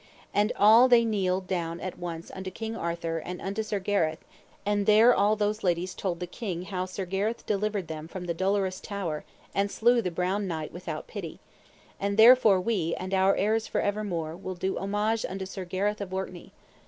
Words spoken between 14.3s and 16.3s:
will do homage unto Sir Gareth of